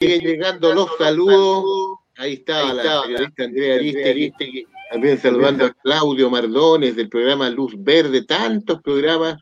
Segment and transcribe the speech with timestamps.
[0.00, 1.98] siguen llegando los saludos.
[2.16, 8.24] Ahí estaba la periodista Andrea Aristegui, también saludando a Claudio Mardones del programa Luz Verde,
[8.24, 9.36] tantos programas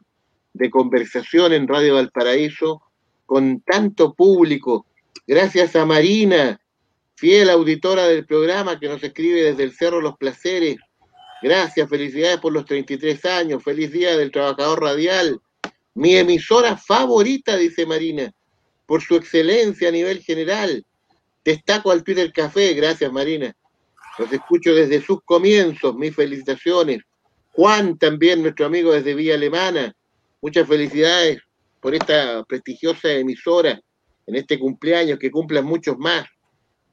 [0.52, 2.82] de conversación en Radio Valparaíso
[3.24, 4.84] con tanto público.
[5.28, 6.60] Gracias a Marina,
[7.14, 10.78] fiel auditora del programa que nos escribe desde el Cerro Los Placeres.
[11.40, 15.40] Gracias, felicidades por los 33 años, feliz día del trabajador radial.
[15.94, 18.32] Mi emisora favorita, dice Marina
[18.88, 20.82] por su excelencia a nivel general.
[21.44, 23.54] Destaco al Twitter Café, gracias Marina.
[24.18, 27.02] Los escucho desde sus comienzos, mis felicitaciones.
[27.50, 29.94] Juan también, nuestro amigo desde Vía Alemana.
[30.40, 31.38] Muchas felicidades
[31.80, 33.78] por esta prestigiosa emisora
[34.26, 36.26] en este cumpleaños, que cumplan muchos más.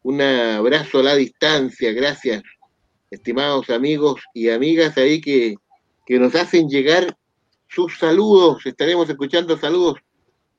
[0.04, 2.44] Un abrazo a la distancia, gracias,
[3.10, 5.56] estimados amigos y amigas ahí que,
[6.06, 7.18] que nos hacen llegar
[7.70, 8.66] sus saludos.
[8.66, 9.96] Estaremos escuchando saludos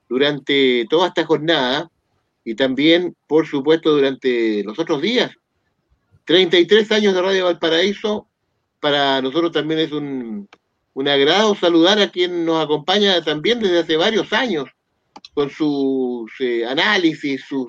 [0.08, 1.90] durante toda esta jornada
[2.44, 5.32] y también, por supuesto, durante los otros días.
[6.24, 8.28] 33 años de Radio Valparaíso,
[8.80, 10.48] para nosotros también es un,
[10.94, 14.68] un agrado saludar a quien nos acompaña también desde hace varios años
[15.34, 17.66] con sus eh, análisis, sus,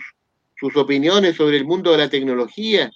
[0.57, 2.89] sus opiniones sobre el mundo de la tecnología,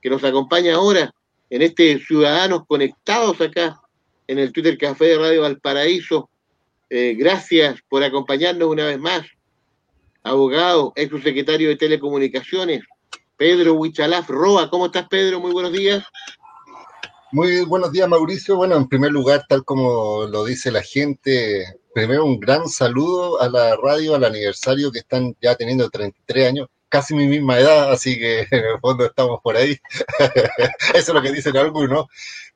[0.00, 1.12] que nos acompaña ahora
[1.50, 3.80] en este Ciudadanos Conectados acá
[4.26, 6.30] en el Twitter Café de Radio Valparaíso,
[6.96, 9.26] eh, gracias por acompañarnos una vez más.
[10.22, 12.84] Abogado, ex subsecretario de Telecomunicaciones,
[13.36, 14.70] Pedro Huichalaf Roa.
[14.70, 15.40] ¿Cómo estás, Pedro?
[15.40, 16.04] Muy buenos días.
[17.32, 18.54] Muy buenos días, Mauricio.
[18.54, 23.48] Bueno, en primer lugar, tal como lo dice la gente, primero un gran saludo a
[23.48, 28.16] la radio, al aniversario que están ya teniendo 33 años, casi mi misma edad, así
[28.16, 29.76] que en el fondo estamos por ahí.
[30.94, 32.06] Eso es lo que dicen algunos.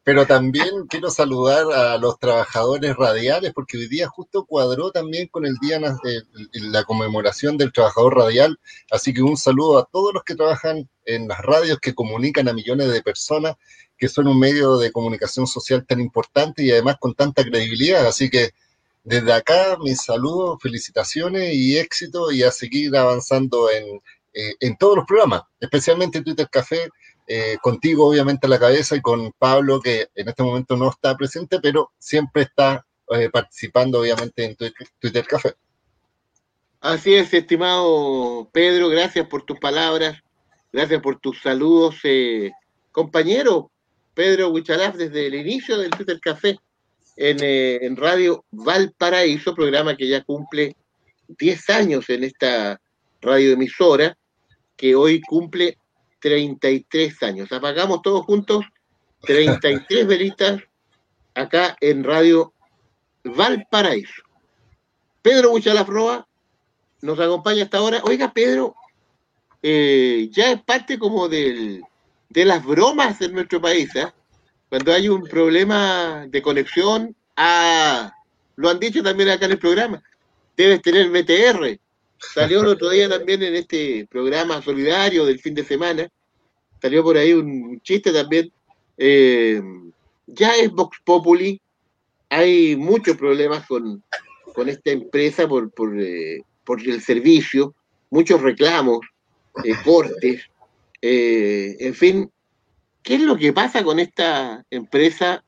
[0.05, 5.44] Pero también quiero saludar a los trabajadores radiales, porque hoy día justo cuadró también con
[5.44, 6.22] el día de
[6.53, 8.59] la conmemoración del trabajador radial,
[8.92, 12.53] así que un saludo a todos los que trabajan en las radios que comunican a
[12.53, 13.56] millones de personas,
[13.98, 18.31] que son un medio de comunicación social tan importante y además con tanta credibilidad, así
[18.31, 18.53] que
[19.04, 24.00] desde acá mis saludos, felicitaciones y éxito y a seguir avanzando en,
[24.33, 26.89] eh, en todos los programas, especialmente en Twitter Café,
[27.27, 31.16] eh, contigo obviamente a la cabeza y con Pablo, que en este momento no está
[31.16, 35.55] presente, pero siempre está eh, participando obviamente en Twitter, Café.
[36.81, 40.19] Así es, estimado Pedro, gracias por tus palabras,
[40.72, 41.97] gracias por tus saludos,
[42.93, 43.71] compañero
[44.15, 46.59] Pedro Huichalaf, desde el inicio del Twitter Café
[47.16, 50.77] en Radio Valparaíso, programa que ya cumple
[51.27, 52.81] 10 años en esta
[53.21, 54.17] radioemisora,
[54.77, 55.79] que hoy cumple
[56.21, 57.53] 33 años.
[57.53, 58.65] Apagamos todos juntos
[59.23, 60.62] 33 velitas
[61.34, 62.53] acá en Radio
[63.25, 64.23] Valparaíso.
[65.23, 66.27] Pedro Buchalafroa
[67.03, 68.01] nos acompaña hasta ahora.
[68.05, 68.75] Oiga, Pedro,
[69.62, 71.83] eh, ya es parte como del,
[72.28, 73.95] de las bromas en nuestro país.
[73.97, 74.12] ¿eh?
[74.69, 78.12] Cuando hay un problema de conexión, ah,
[78.57, 80.03] lo han dicho también acá en el programa,
[80.57, 81.78] debes tener BTR.
[82.19, 86.09] Salió el otro día también en este programa solidario del fin de semana,
[86.83, 88.53] salió por ahí un chiste también.
[88.97, 89.62] Eh,
[90.27, 91.61] ya es Vox Populi,
[92.28, 94.03] hay muchos problemas con,
[94.67, 95.71] esta empresa por,
[96.01, 97.75] eh, por, el servicio,
[98.11, 98.99] muchos reclamos,
[99.65, 100.43] eh, cortes,
[101.01, 102.31] en fin,
[103.05, 105.45] ¿qué es lo que pasa con esta empresa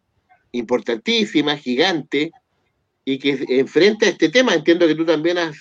[0.53, 2.31] importantísima, gigante,
[3.05, 4.55] y que enfrenta este tema?
[4.55, 5.59] Entiendo que tú también has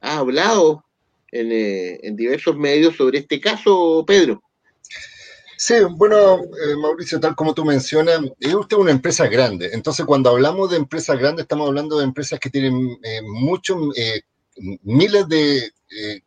[0.00, 0.84] ha hablado
[1.30, 4.42] eh, en, diversos medios sobre este caso, Pedro.
[5.56, 9.70] Sí, bueno, eh, Mauricio, tal como tú mencionas, es usted una empresa grande.
[9.72, 13.76] Entonces, cuando hablamos de empresas grandes, estamos hablando de empresas que tienen eh, muchos,
[14.82, 15.72] miles de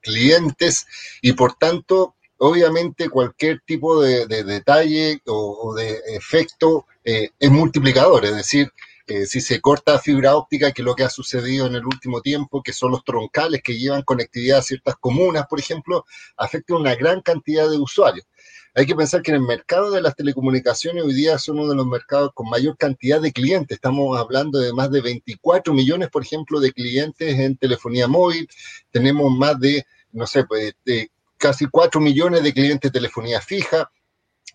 [0.01, 0.85] clientes
[1.21, 8.25] y por tanto, obviamente, cualquier tipo de, detalle o, de efecto es multiplicador.
[8.25, 8.71] Es decir,
[9.11, 12.21] eh, si se corta fibra óptica, que es lo que ha sucedido en el último
[12.21, 16.05] tiempo, que son los troncales que llevan conectividad a ciertas comunas, por ejemplo,
[16.37, 18.25] afecta a una gran cantidad de usuarios.
[18.73, 21.75] Hay que pensar que en el mercado de las telecomunicaciones hoy día son uno de
[21.75, 23.75] los mercados con mayor cantidad de clientes.
[23.75, 28.47] Estamos hablando de más de 24 millones, por ejemplo, de clientes en telefonía móvil.
[28.91, 33.91] Tenemos más de, no sé, pues, de casi 4 millones de clientes de telefonía fija.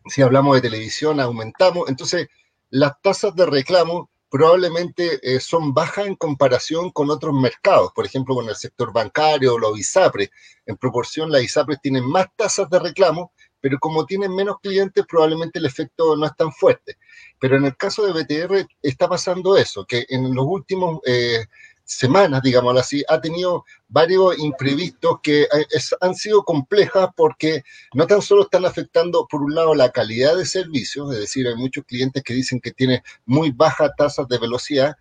[0.06, 1.90] Si hablamos de televisión, aumentamos.
[1.90, 2.28] Entonces,
[2.70, 8.34] las tasas de reclamo probablemente eh, son bajas en comparación con otros mercados, por ejemplo,
[8.34, 10.30] con el sector bancario o los ISAPRES.
[10.66, 15.58] En proporción, las ISAPRES tienen más tasas de reclamo, pero como tienen menos clientes, probablemente
[15.58, 16.98] el efecto no es tan fuerte.
[17.38, 21.00] Pero en el caso de BTR está pasando eso, que en los últimos
[21.86, 25.66] semanas, digámoslo así, ha tenido varios imprevistos que eh,
[26.00, 27.62] han sido complejas porque
[27.94, 31.54] no tan solo están afectando, por un lado, la calidad de servicios, es decir, hay
[31.54, 34.96] muchos clientes que dicen que tienen muy bajas tasas de velocidad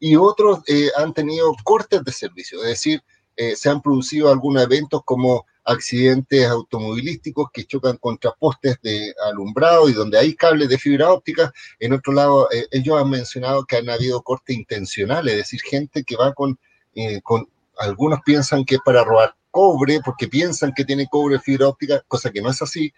[0.00, 3.02] y otros eh, han tenido cortes de servicio, es decir,
[3.36, 9.88] eh, se han producido algunos eventos como accidentes automovilísticos que chocan contra postes de alumbrado
[9.88, 11.52] y donde hay cables de fibra óptica.
[11.78, 16.04] En otro lado, eh, ellos han mencionado que han habido cortes intencionales, es decir, gente
[16.04, 16.58] que va con,
[16.94, 17.48] eh, con,
[17.78, 22.30] algunos piensan que es para robar cobre, porque piensan que tiene cobre fibra óptica, cosa
[22.30, 22.92] que no es así.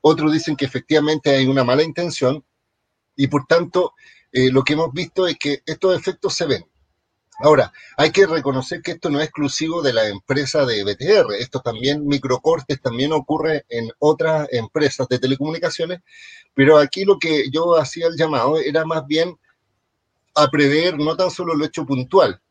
[0.00, 2.44] Otros dicen que efectivamente hay una mala intención
[3.14, 3.92] y por tanto
[4.32, 6.64] eh, lo que hemos visto es que estos efectos se ven.
[7.40, 11.60] Ahora, hay que reconocer que esto no es exclusivo de la empresa de BTR, esto
[11.60, 16.00] también, microcortes, también ocurre en otras empresas de telecomunicaciones,
[16.52, 19.38] pero aquí lo que yo hacía el llamado era más bien
[20.34, 22.42] a prever no tan solo el hecho puntual,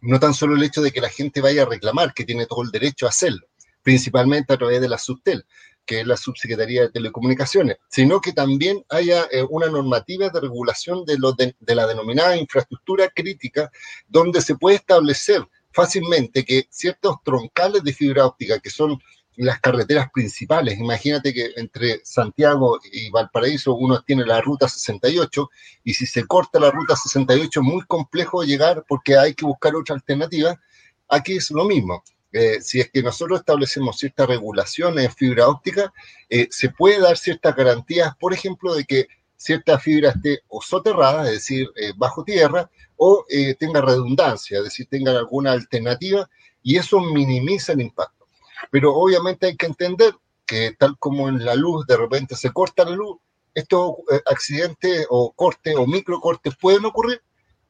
[0.00, 2.62] no tan solo el hecho de que la gente vaya a reclamar, que tiene todo
[2.62, 3.46] el derecho a hacerlo,
[3.84, 5.46] principalmente a través de la subtel,
[5.88, 11.06] que es la Subsecretaría de Telecomunicaciones, sino que también haya eh, una normativa de regulación
[11.06, 13.72] de, lo de, la denominada infraestructura crítica,
[14.06, 18.98] donde se puede establecer fácilmente que ciertos troncales de fibra óptica, que son
[19.36, 25.48] las carreteras principales, imagínate que entre Santiago y Valparaíso uno tiene la ruta 68
[25.84, 29.74] y si se corta la ruta 68 es muy complejo llegar porque hay que buscar
[29.74, 30.60] otra alternativa,
[31.08, 32.02] aquí es lo mismo
[32.32, 35.92] eh, si es que nosotros establecemos cierta regulación en fibra óptica,
[36.28, 41.26] eh, se puede dar ciertas garantías, por ejemplo, de que cierta fibra esté o soterrada,
[41.26, 43.24] es decir, eh, bajo tierra, o
[43.60, 46.28] tenga redundancia, es decir, tenga alguna alternativa,
[46.62, 48.26] y eso minimiza el impacto.
[48.72, 50.14] Pero obviamente hay que entender
[50.44, 53.18] que tal como en la luz de repente se corta la luz,
[53.54, 53.92] estos
[54.26, 57.22] accidentes o cortes o microcortes pueden ocurrir,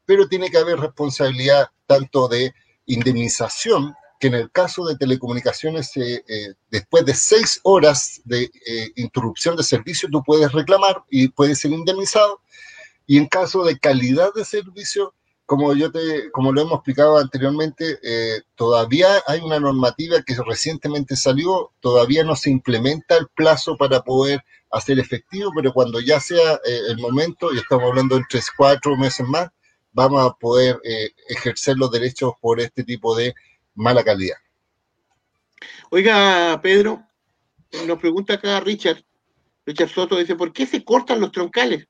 [0.06, 2.54] pero tiene que haber responsabilidad tanto de
[2.86, 8.90] indemnización que en el caso de telecomunicaciones, eh, eh, después de seis horas de eh,
[8.96, 12.40] interrupción de servicio, tú puedes reclamar y puedes ser indemnizado.
[13.06, 15.14] Y en caso de calidad de servicio,
[15.46, 17.98] como yo te, como lo hemos explicado anteriormente,
[18.54, 24.44] todavía hay una normativa que recientemente salió, todavía no se implementa el plazo para poder
[24.70, 26.60] hacer efectivo, pero cuando ya sea
[26.90, 29.48] el momento, y estamos hablando de tres, cuatro meses más,
[29.92, 30.82] vamos a poder
[31.30, 33.34] ejercer los derechos por este tipo de
[33.78, 34.36] mala calidad.
[35.90, 37.02] Oiga, Pedro,
[37.86, 39.02] nos pregunta acá Richard,
[39.64, 41.86] Richard Soto dice, ¿por qué se cortan los troncales?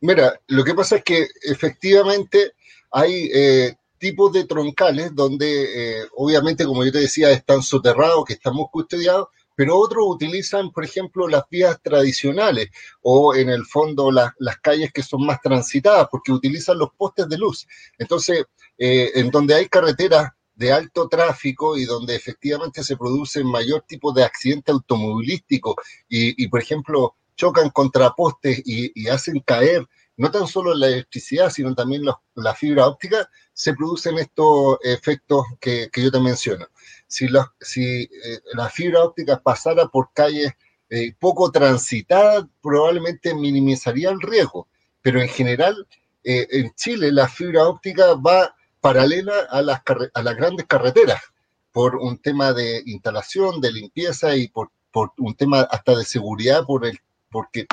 [0.00, 2.52] Mira, lo que pasa es que efectivamente
[2.90, 8.34] hay eh, tipos de troncales donde eh, obviamente, como yo te decía, están soterrados, que
[8.34, 12.68] están muy custodiados, pero otros utilizan, por ejemplo, las vías tradicionales
[13.02, 17.38] o en el fondo las calles que son más transitadas porque utilizan los postes de
[17.38, 17.66] luz.
[17.98, 18.44] Entonces,
[18.78, 24.12] eh, en donde hay carreteras de alto tráfico y donde efectivamente se produce mayor tipo
[24.12, 25.76] de accidente automovilístico
[26.08, 29.86] y, por ejemplo, chocan contra postes y, hacen caer
[30.16, 32.02] no tan solo la electricidad, sino también
[32.34, 36.66] la fibra óptica, se producen estos efectos que, yo te menciono.
[37.06, 40.52] Si, la, si eh, la fibra óptica pasara por calles
[40.88, 44.68] eh, poco transitadas, probablemente minimizaría el riesgo,
[45.02, 45.86] pero en general
[46.28, 49.80] en Chile la fibra óptica va paralela a las,
[50.12, 51.22] a las grandes carreteras,
[51.70, 56.64] por un tema de instalación, de limpieza y por, por un tema hasta de seguridad,
[56.64, 56.98] por el,
[57.30, 57.66] porque,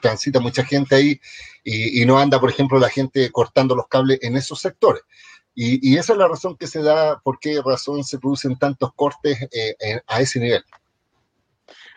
[0.00, 1.20] transita mucha gente ahí
[1.64, 5.02] y, no anda, por ejemplo, la gente cortando los cables en esos sectores.
[5.54, 9.38] Y, esa es la razón que se da, por qué razón se producen tantos cortes
[9.52, 10.64] eh, a ese nivel.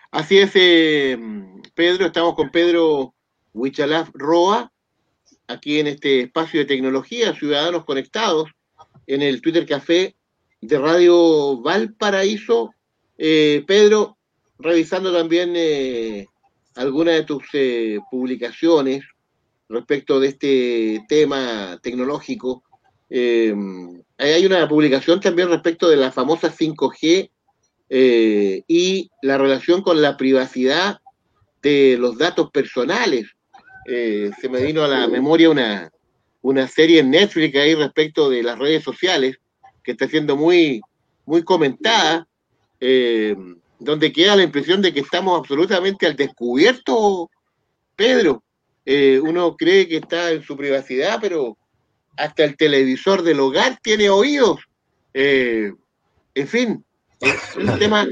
[0.10, 1.18] Así es, eh,
[1.74, 3.13] Pedro, estamos con Pedro
[3.53, 4.72] Huichalaf Roa,
[5.48, 8.50] aquí en este espacio de tecnología, Ciudadanos Conectados,
[9.08, 10.15] en el Twitter Café
[10.60, 12.74] de Radio Valparaíso.
[13.18, 14.18] Eh, Pedro,
[14.60, 15.53] revisando también
[16.75, 19.03] algunas de tus eh, publicaciones
[19.69, 22.63] respecto de este tema tecnológico,
[23.09, 27.29] hay una publicación también respecto de la famosa 5G
[27.89, 30.99] y la relación con la privacidad
[31.61, 33.27] de los datos personales.
[33.85, 35.91] se me vino a la memoria una,
[36.41, 39.37] una serie en Netflix ahí respecto de las redes sociales,
[39.83, 40.81] que está siendo muy,
[41.25, 42.27] muy comentada,
[42.79, 43.35] eh,
[43.81, 47.29] donde queda la impresión de que estamos absolutamente al descubierto,
[47.95, 48.43] Pedro.
[48.85, 51.57] Eh, uno cree que está en su privacidad, pero
[52.15, 54.59] hasta el televisor del hogar tiene oídos.
[55.15, 55.71] Eh,
[56.35, 56.85] en fin,
[57.19, 58.07] es un tema,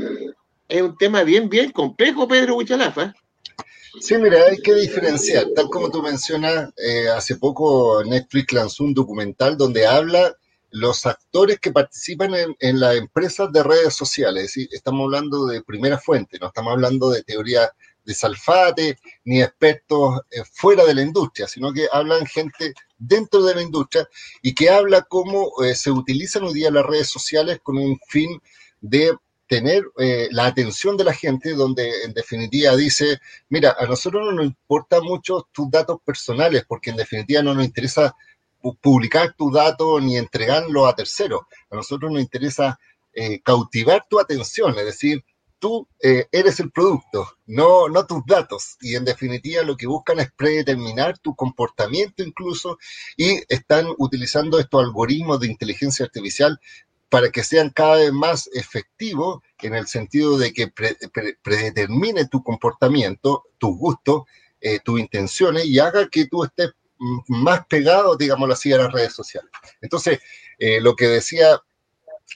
[0.68, 3.14] es un tema bien, bien complejo, Pedro Huchalafa.
[4.02, 5.46] Sí, mira, hay que diferenciar.
[5.56, 10.36] Tal como tú mencionas, eh, hace poco Netflix lanzó un documental donde habla
[10.72, 14.56] los actores que participan en, las empresas de redes sociales.
[14.72, 17.72] Estamos hablando de primera fuente, no estamos hablando de teoría
[18.06, 23.56] de Salfate, ni expertos eh, fuera de la industria, sino que hablan gente dentro de
[23.56, 24.08] la industria
[24.42, 28.42] y que habla cómo eh, se utilizan hoy día las redes sociales con un fin
[28.82, 29.14] de
[29.50, 34.32] tener eh, la atención de la gente, donde en definitiva dice, mira, a nosotros no
[34.32, 38.16] nos importa mucho tus datos personales, porque en definitiva no nos interesa
[38.82, 41.42] publicar tus datos ni entregarlo a terceros.
[41.70, 42.80] A nosotros nos interesa
[43.44, 45.26] cautivar tu atención, es decir,
[45.60, 48.78] tú eh, eres el producto, no, no tus datos.
[48.82, 52.78] Y en definitiva lo que buscan es predeterminar tu comportamiento incluso
[53.16, 56.60] y están utilizando estos algoritmos de inteligencia artificial
[57.10, 60.72] para que sean cada vez más efectivos en el sentido de que
[61.42, 64.24] predetermine tu comportamiento, tus gustos,
[64.62, 66.72] eh, tus intenciones y haga que tú estés
[67.28, 69.50] más pegado, digámoslo así, a las redes sociales.
[69.82, 70.20] Entonces,
[70.58, 71.62] eh, lo que decía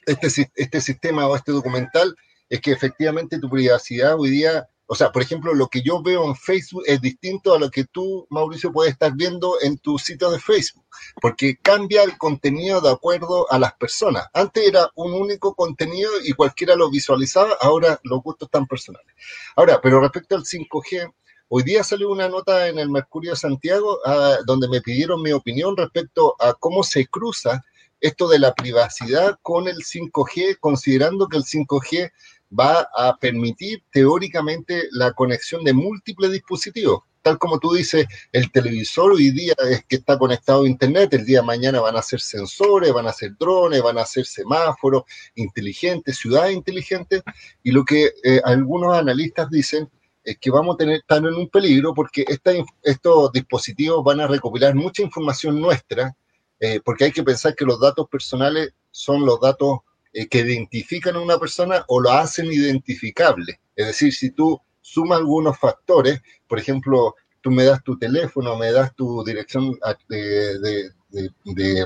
[0.06, 2.16] este, este sistema o este documental
[2.50, 6.26] es que efectivamente tu privacidad hoy día, o sea, por ejemplo, lo que yo veo
[6.26, 10.30] en Facebook es distinto a lo que tú, Mauricio, puedes estar viendo en tu sitio
[10.30, 10.86] de Facebook,
[11.22, 14.28] porque cambia el contenido de acuerdo a las personas.
[14.34, 19.14] Antes era un único contenido y cualquiera lo visualizaba, ahora los gustos están personales.
[19.56, 21.12] Ahora, pero respecto al 5G,
[21.50, 25.32] Hoy día salió una nota en el Mercurio de Santiago ah, donde me pidieron mi
[25.32, 27.62] opinión respecto a cómo se cruza
[28.00, 32.12] esto de la privacidad con el 5G, considerando que el 5G
[32.58, 37.02] va a permitir teóricamente la conexión de múltiples dispositivos.
[37.22, 41.26] Tal como tú dices, el televisor hoy día es que está conectado a Internet, el
[41.26, 45.04] día de mañana van a ser sensores, van a ser drones, van a ser semáforos
[45.36, 47.24] inteligentes, ciudades inteligentes,
[47.64, 49.90] y lo que eh, algunos analistas dicen
[50.24, 54.74] es que vamos a tener, estar en un peligro porque estos dispositivos van a recopilar
[54.76, 56.16] mucha información nuestra,
[56.60, 59.80] eh, porque hay que pensar que los datos personales son los datos
[60.14, 63.60] eh, que identifican a una persona o lo hacen identificable.
[63.76, 68.72] Es decir, si tú sumas algunos factores, por ejemplo, tú me das tu teléfono, me
[68.72, 69.78] das tu dirección
[70.08, 71.86] de, de,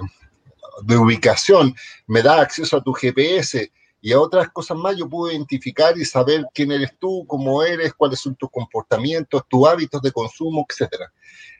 [0.98, 1.74] ubicación,
[2.06, 6.06] me da acceso a tu GPS y a otras cosas más, yo puedo identificar y
[6.06, 11.12] saber quién eres tú, cómo eres, cuáles son tus comportamientos, tus hábitos de consumo, etcétera.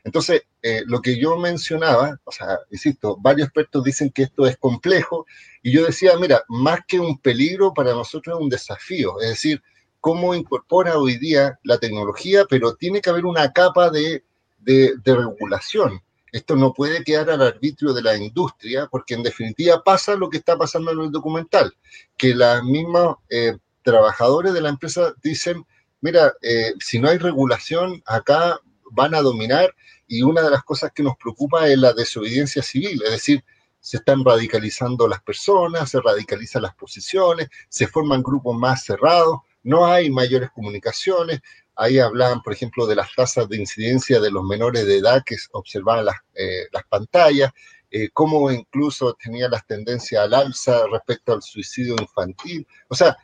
[0.04, 4.56] Entonces, eh, lo que yo mencionaba, o sea, insisto, varios expertos dicen que esto es
[4.56, 5.26] complejo,
[5.62, 9.62] y yo decía, mira, más que un peligro, para nosotros es un desafío, es decir,
[10.00, 14.24] cómo incorpora hoy día la tecnología, pero tiene que haber una capa de,
[14.58, 16.00] de, regulación.
[16.32, 20.38] Esto no puede quedar al arbitrio de la industria, porque en definitiva pasa lo que
[20.38, 21.74] está pasando en el documental,
[22.16, 25.64] que los mismos eh, trabajadores de la empresa dicen,
[26.00, 29.74] mira, eh, si no hay regulación, acá van a dominar
[30.06, 33.44] y una de las cosas que nos preocupa es la desobediencia civil, es decir,
[33.80, 39.86] se están radicalizando las personas, se radicalizan las posiciones, se forman grupos más cerrados, no
[39.86, 41.40] hay mayores comunicaciones.
[41.78, 45.36] Ahí hablaban, por ejemplo, de las tasas de incidencia de los menores de edad que
[45.52, 47.52] observaban las, eh, las pantallas,
[47.90, 52.66] eh, cómo incluso tenía las tendencias al alza respecto al suicidio infantil.
[52.88, 53.16] O sea,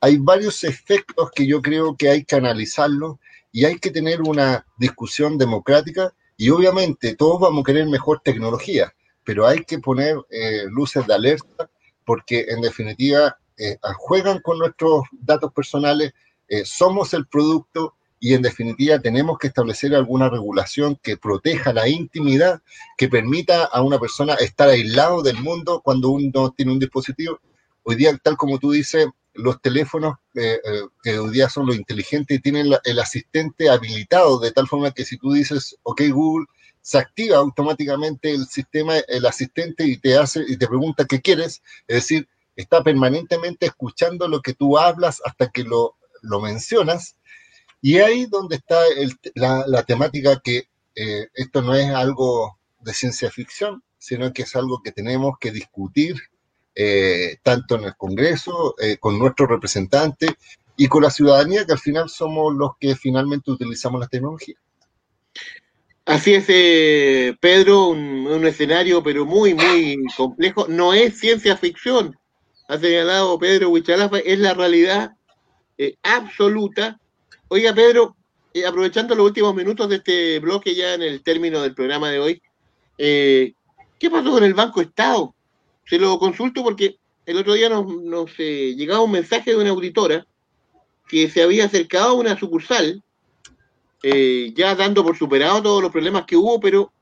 [0.00, 3.16] hay varios efectos que yo creo que hay que analizarlos
[3.50, 8.94] y hay que tener una discusión democrática y obviamente todos vamos a querer mejor tecnología,
[9.24, 11.70] pero hay que poner eh, luces de alerta
[12.04, 16.12] porque en definitiva eh, juegan con nuestros datos personales,
[16.48, 21.88] eh, somos el producto y en definitiva tenemos que establecer alguna regulación que proteja la
[21.88, 22.62] intimidad,
[22.96, 27.38] que permita a una persona estar aislado del mundo cuando uno tiene un dispositivo.
[27.82, 31.76] Hoy día, tal como tú dices, los teléfonos eh, eh, que hoy día son los
[31.76, 36.46] inteligentes tienen el asistente habilitado de tal forma que si tú dices, ok Google,
[36.80, 41.62] se activa automáticamente el sistema, el asistente y te hace y te pregunta qué quieres,
[41.88, 47.16] es decir, está permanentemente escuchando lo que tú hablas hasta que lo, lo mencionas.
[47.80, 48.80] Y ahí donde está
[49.34, 54.82] la, temática que eh, esto no es algo de ciencia ficción, sino que es algo
[54.82, 56.16] que tenemos que discutir
[56.76, 60.32] eh, tanto en el Congreso, eh, con nuestros representantes
[60.76, 64.56] y con la ciudadanía, que al final somos los que finalmente utilizamos la tecnología.
[66.04, 70.66] Así es, eh, Pedro, un, escenario pero muy, muy complejo.
[70.68, 72.18] No es ciencia ficción,
[72.68, 75.12] ha señalado Pedro Huichalafa, es la realidad
[76.02, 76.98] absoluta.
[77.48, 78.16] Oiga, Pedro,
[78.66, 82.42] aprovechando los últimos minutos de este bloque ya en el término del programa de hoy,
[82.96, 85.34] ¿qué pasó con el Banco Estado?
[85.86, 90.26] Se lo consulto porque el otro día nos, eh, llegaba un mensaje de una auditora
[91.08, 93.02] que se había acercado a una sucursal
[94.02, 96.92] eh, ya dando por superado todos los problemas que hubo, pero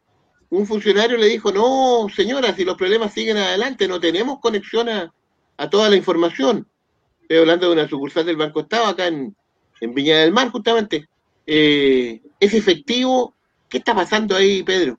[0.51, 5.13] un funcionario le dijo, no, señora, si los problemas siguen adelante, no tenemos conexión a,
[5.71, 6.67] toda la información.
[7.33, 9.35] Estoy hablando de una sucursal del Banco Estado acá en,
[9.81, 11.09] en Viña del Mar, justamente.
[11.47, 13.35] Eh, ¿Es efectivo?
[13.71, 14.99] ¿Qué está pasando ahí, Pedro?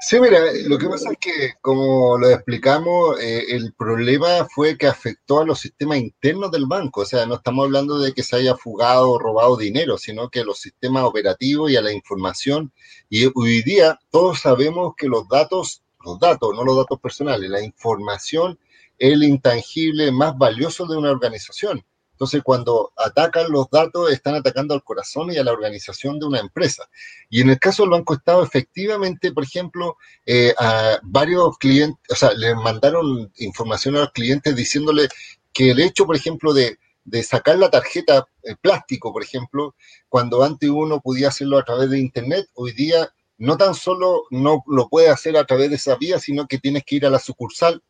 [0.00, 4.86] Sí, mira, lo que pasa es que, como lo explicamos, eh, el problema fue que
[4.86, 7.00] afectó a los sistemas internos del banco.
[7.00, 10.44] O sea, no estamos hablando de que se haya fugado o robado dinero, sino que
[10.44, 12.70] los sistemas operativos y a la información.
[13.10, 17.60] Y hoy día todos sabemos que los datos, los datos, no los datos personales, la
[17.60, 18.56] información
[18.98, 21.84] el intangible más valioso de una organización.
[22.16, 26.40] Entonces, cuando atacan los datos, están atacando al corazón y a la organización de una
[26.40, 26.88] empresa.
[27.28, 32.14] Y en el caso del Banco Estado, efectivamente, por ejemplo, eh, a varios clientes, o
[32.14, 35.08] sea, les mandaron información a los clientes diciéndole
[35.52, 36.78] que el hecho, por ejemplo, de,
[37.22, 39.74] sacar la tarjeta eh, plástico, por ejemplo,
[40.08, 44.64] cuando antes uno podía hacerlo a través de Internet, hoy día no tan solo no
[44.66, 47.18] lo puede hacer a través de esa vía, sino que tienes que ir a la
[47.18, 47.82] sucursal.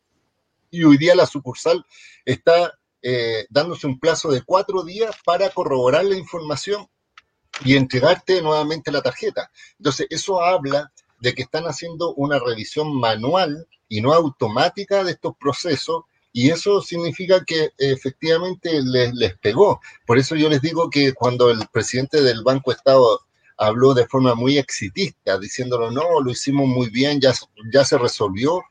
[0.69, 1.85] Y hoy día la sucursal
[2.25, 6.87] está eh, dándose un plazo de cuatro días para corroborar la información
[7.63, 9.51] y entregarte nuevamente la tarjeta.
[9.77, 15.35] Entonces, eso habla de que están haciendo una revisión manual y no automática de estos
[15.37, 19.81] procesos y eso significa que efectivamente les, les, pegó.
[20.05, 23.21] Por eso yo les digo que cuando el presidente del Banco Estado
[23.57, 27.33] habló de forma muy exitista, diciéndolo, no, lo hicimos muy bien, ya,
[27.73, 28.61] ya se resolvió,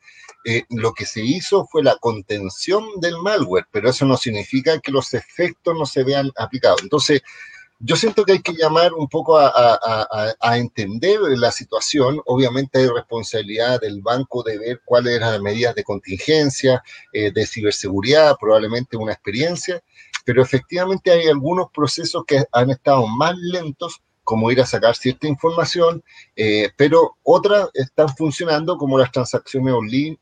[0.49, 4.93] eh, lo que se hizo fue la contención del malware, pero eso no significa que
[4.93, 6.85] los efectos no se vean aplicados.
[6.85, 7.21] Entonces,
[7.81, 12.21] yo siento que hay que llamar un poco a, entender la situación.
[12.27, 16.81] Obviamente hay responsabilidad del banco de ver cuáles eran las medidas de contingencia,
[17.13, 19.83] eh, de ciberseguridad, probablemente una experiencia,
[20.25, 25.29] pero efectivamente hay algunos procesos que han estado más lentos como ir a sacar cierta
[25.29, 26.03] información,
[26.35, 29.73] eh, pero otras están funcionando como las transacciones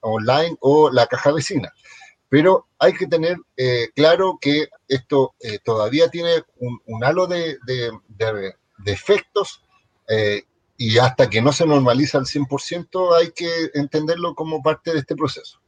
[0.01, 1.73] online, o la caja vecina.
[2.29, 8.55] Pero hay que tener eh, claro que esto eh, todavía tiene un, halo de, de,
[8.85, 9.63] efectos
[10.77, 15.17] y hasta que no se normaliza al 100% hay que entenderlo como parte de este
[15.17, 15.59] proceso.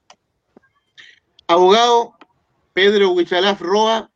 [1.46, 2.16] Abogado
[2.74, 4.10] Pedro Huichalaf Roa,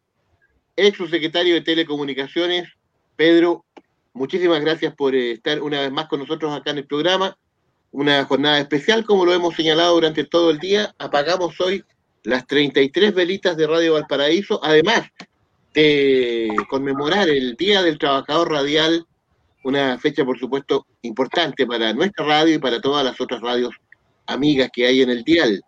[0.76, 2.68] ex secretario de Telecomunicaciones.
[3.16, 3.64] Pedro,
[4.12, 7.36] Muchísimas gracias por eh, estar una vez más con nosotros acá en el programa.
[7.92, 10.94] Una jornada especial, como lo hemos señalado durante todo el día.
[10.98, 11.84] Apagamos hoy
[12.24, 15.08] las 33 velitas de Radio Valparaíso, además
[15.74, 19.06] de conmemorar el Día del Trabajador Radial,
[19.62, 23.74] una fecha, por supuesto, importante para nuestra radio y para todas las otras radios
[24.26, 25.62] amigas que hay en el dial.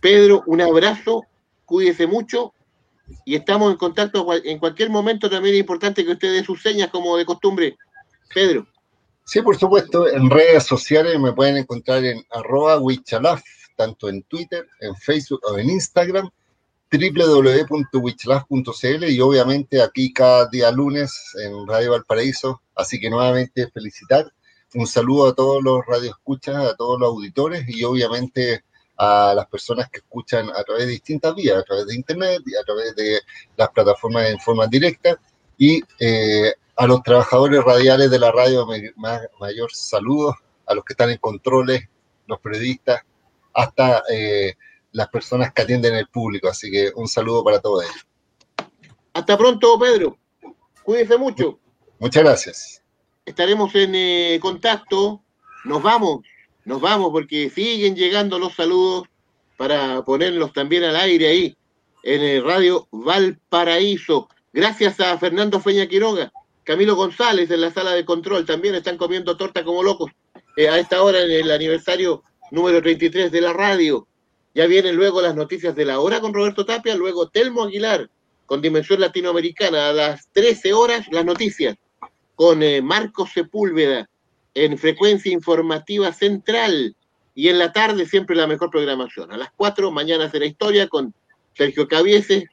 [0.00, 1.24] Pedro, un abrazo,
[1.64, 2.54] cuídese mucho
[3.24, 5.30] y estamos en contacto en cualquier momento.
[5.30, 7.78] También es importante que usted dé sus señas como de costumbre.
[8.32, 8.66] Pedro.
[9.24, 10.08] Sí, por supuesto.
[10.08, 13.42] En redes sociales me pueden encontrar en arroba wichalaf,
[13.76, 16.30] tanto en Twitter, en Facebook o en Instagram,
[16.90, 22.62] www.wichalaf.cl y obviamente aquí cada día lunes en Radio Valparaíso.
[22.74, 24.32] Así que nuevamente felicitar.
[24.74, 28.62] Un saludo a todos los radioescuchas, a todos los auditores y obviamente
[28.96, 32.56] a las personas que escuchan a través de distintas vías, a través de Internet y
[32.56, 33.20] a través de
[33.56, 35.18] las plataformas en forma directa.
[35.58, 38.66] Y eh, a los trabajadores radiales de la radio,
[39.38, 40.34] mayor saludos,
[40.66, 41.88] a los que están en controles,
[42.26, 43.02] los periodistas,
[43.54, 44.54] hasta eh,
[44.92, 46.48] las personas que atienden el público.
[46.48, 48.06] Así que un saludo para todos ellos.
[49.12, 50.18] Hasta pronto, Pedro.
[50.82, 51.58] Cuídense mucho.
[51.98, 52.82] Muchas gracias.
[53.24, 55.22] Estaremos en eh, contacto.
[55.64, 56.20] Nos vamos
[56.66, 59.08] nos vamos porque siguen llegando los saludos
[59.56, 61.56] para ponerlos también al aire ahí
[62.02, 64.28] en el radio Valparaíso.
[64.52, 66.32] Gracias a Fernando Feña Quiroga,
[66.64, 70.10] Camilo González en la sala de control, también están comiendo torta como locos
[70.56, 74.08] eh, a esta hora en el aniversario número 33 de la radio.
[74.52, 78.10] Ya vienen luego las noticias de la hora con Roberto Tapia, luego Telmo Aguilar
[78.44, 81.76] con Dimensión Latinoamericana a las 13 horas las noticias
[82.34, 84.08] con eh, Marcos Sepúlveda
[84.56, 86.96] en frecuencia informativa central
[87.34, 89.30] y en la tarde siempre la mejor programación.
[89.30, 91.12] A las 4, mañana será historia con
[91.52, 92.44] Sergio Cavieses,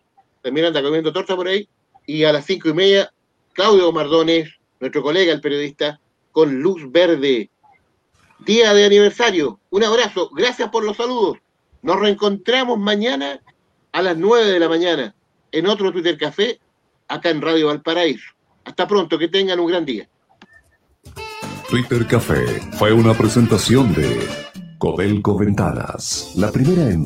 [0.42, 1.70] también anda comiendo torta por ahí,
[2.06, 3.14] y a las cinco y media,
[3.54, 4.50] Claudio Mardones,
[4.82, 6.02] nuestro colega, el periodista,
[6.34, 7.50] con Luz Verde.
[8.40, 9.62] Día de aniversario.
[9.70, 10.30] Un abrazo.
[10.32, 11.38] Gracias por los saludos.
[11.82, 13.40] Nos reencontramos mañana
[13.94, 15.16] a las 9 de la mañana
[15.54, 16.60] en otro Twitter Café,
[17.08, 18.34] acá en Radio Valparaíso.
[18.66, 20.10] Hasta pronto, que tengan un gran día.
[21.74, 24.20] Twitter Café fue una presentación de
[24.78, 27.04] Codelco Ventanas, la primera empresa